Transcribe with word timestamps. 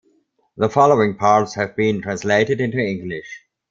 The 0.57 0.67
following 0.67 1.15
parts 1.15 1.53
have 1.53 1.75
been 1.75 2.01
translated 2.01 2.59
into 2.59 2.79
English. 2.79 3.27